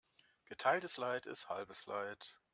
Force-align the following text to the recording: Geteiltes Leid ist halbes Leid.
Geteiltes 0.45 0.97
Leid 0.97 1.27
ist 1.27 1.47
halbes 1.47 1.85
Leid. 1.85 2.39